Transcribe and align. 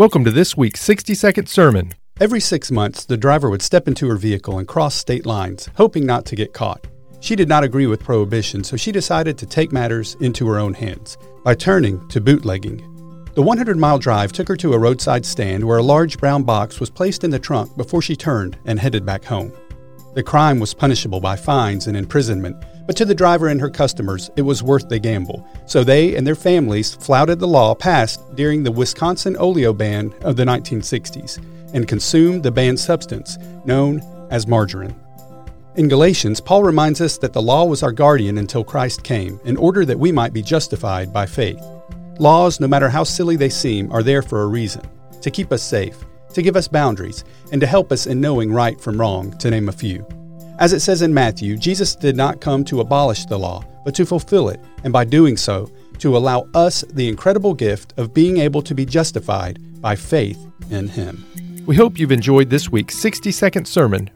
Welcome 0.00 0.24
to 0.24 0.30
this 0.30 0.56
week's 0.56 0.80
60 0.80 1.14
second 1.14 1.46
sermon. 1.46 1.92
Every 2.22 2.40
six 2.40 2.70
months, 2.70 3.04
the 3.04 3.18
driver 3.18 3.50
would 3.50 3.60
step 3.60 3.86
into 3.86 4.08
her 4.08 4.16
vehicle 4.16 4.58
and 4.58 4.66
cross 4.66 4.94
state 4.94 5.26
lines, 5.26 5.68
hoping 5.76 6.06
not 6.06 6.24
to 6.24 6.36
get 6.36 6.54
caught. 6.54 6.86
She 7.20 7.36
did 7.36 7.50
not 7.50 7.64
agree 7.64 7.86
with 7.86 8.02
prohibition, 8.02 8.64
so 8.64 8.78
she 8.78 8.92
decided 8.92 9.36
to 9.36 9.44
take 9.44 9.72
matters 9.72 10.16
into 10.22 10.48
her 10.48 10.58
own 10.58 10.72
hands 10.72 11.18
by 11.44 11.54
turning 11.54 12.08
to 12.08 12.18
bootlegging. 12.18 12.78
The 13.34 13.42
100 13.42 13.76
mile 13.76 13.98
drive 13.98 14.32
took 14.32 14.48
her 14.48 14.56
to 14.56 14.72
a 14.72 14.78
roadside 14.78 15.26
stand 15.26 15.62
where 15.62 15.76
a 15.76 15.82
large 15.82 16.16
brown 16.16 16.44
box 16.44 16.80
was 16.80 16.88
placed 16.88 17.22
in 17.22 17.30
the 17.30 17.38
trunk 17.38 17.76
before 17.76 18.00
she 18.00 18.16
turned 18.16 18.56
and 18.64 18.80
headed 18.80 19.04
back 19.04 19.22
home. 19.22 19.52
The 20.12 20.22
crime 20.24 20.58
was 20.58 20.74
punishable 20.74 21.20
by 21.20 21.36
fines 21.36 21.86
and 21.86 21.96
imprisonment, 21.96 22.56
but 22.86 22.96
to 22.96 23.04
the 23.04 23.14
driver 23.14 23.46
and 23.46 23.60
her 23.60 23.70
customers, 23.70 24.28
it 24.34 24.42
was 24.42 24.62
worth 24.62 24.88
the 24.88 24.98
gamble. 24.98 25.46
So 25.66 25.84
they 25.84 26.16
and 26.16 26.26
their 26.26 26.34
families 26.34 26.94
flouted 26.96 27.38
the 27.38 27.46
law 27.46 27.76
passed 27.76 28.20
during 28.34 28.64
the 28.64 28.72
Wisconsin 28.72 29.36
oleo 29.36 29.72
ban 29.72 30.12
of 30.22 30.34
the 30.34 30.44
1960s 30.44 31.38
and 31.72 31.86
consumed 31.86 32.42
the 32.42 32.50
banned 32.50 32.80
substance 32.80 33.38
known 33.64 34.02
as 34.30 34.48
margarine. 34.48 34.96
In 35.76 35.86
Galatians, 35.86 36.40
Paul 36.40 36.64
reminds 36.64 37.00
us 37.00 37.16
that 37.18 37.32
the 37.32 37.40
law 37.40 37.64
was 37.64 37.84
our 37.84 37.92
guardian 37.92 38.38
until 38.38 38.64
Christ 38.64 39.04
came, 39.04 39.38
in 39.44 39.56
order 39.56 39.84
that 39.84 39.98
we 39.98 40.10
might 40.10 40.32
be 40.32 40.42
justified 40.42 41.12
by 41.12 41.26
faith. 41.26 41.64
Laws, 42.18 42.58
no 42.58 42.66
matter 42.66 42.88
how 42.88 43.04
silly 43.04 43.36
they 43.36 43.48
seem, 43.48 43.90
are 43.92 44.02
there 44.02 44.22
for 44.22 44.42
a 44.42 44.48
reason 44.48 44.82
to 45.22 45.30
keep 45.30 45.52
us 45.52 45.62
safe, 45.62 46.04
to 46.34 46.42
give 46.42 46.56
us 46.56 46.68
boundaries, 46.68 47.24
and 47.52 47.60
to 47.60 47.66
help 47.66 47.92
us 47.92 48.06
in 48.06 48.20
knowing 48.20 48.52
right 48.52 48.80
from 48.80 49.00
wrong, 49.00 49.36
to 49.38 49.50
name 49.50 49.68
a 49.68 49.72
few. 49.72 50.06
As 50.58 50.72
it 50.72 50.80
says 50.80 51.02
in 51.02 51.14
Matthew, 51.14 51.56
Jesus 51.56 51.94
did 51.96 52.16
not 52.16 52.40
come 52.40 52.64
to 52.64 52.80
abolish 52.80 53.24
the 53.24 53.38
law, 53.38 53.64
but 53.84 53.94
to 53.94 54.04
fulfill 54.04 54.48
it, 54.50 54.60
and 54.84 54.92
by 54.92 55.04
doing 55.04 55.36
so, 55.36 55.70
to 55.98 56.16
allow 56.16 56.46
us 56.54 56.82
the 56.92 57.08
incredible 57.08 57.54
gift 57.54 57.94
of 57.96 58.14
being 58.14 58.38
able 58.38 58.62
to 58.62 58.74
be 58.74 58.84
justified 58.84 59.58
by 59.80 59.96
faith 59.96 60.38
in 60.70 60.88
Him. 60.88 61.24
We 61.66 61.76
hope 61.76 61.98
you've 61.98 62.12
enjoyed 62.12 62.50
this 62.50 62.70
week's 62.70 62.98
60 62.98 63.30
second 63.32 63.66
sermon 63.66 64.10